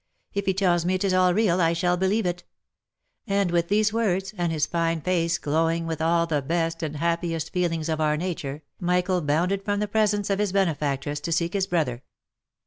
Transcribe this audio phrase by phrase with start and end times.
[0.33, 2.43] If he tells me it is all real, I shall believe it;"
[3.27, 7.53] and with these words, and his fine face glowing with all the best and happiest
[7.53, 11.67] feelings of our nature, Michael bounded from the presence of his oenefactress to seek his
[11.67, 12.01] brother.